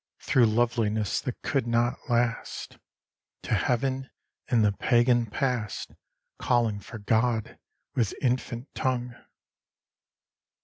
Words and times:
Through 0.23 0.47
loveliness 0.47 1.21
that 1.21 1.39
could 1.43 1.67
not 1.67 2.09
last, 2.09 2.79
To 3.43 3.53
Heaven 3.53 4.09
in 4.47 4.63
the 4.63 4.71
pagan 4.71 5.27
past, 5.27 5.91
Calling 6.39 6.79
for 6.79 6.97
God 6.97 7.59
with 7.93 8.15
infant 8.19 8.73
tongue! 8.73 9.13